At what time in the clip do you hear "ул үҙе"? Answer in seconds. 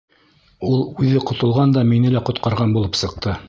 0.69-1.21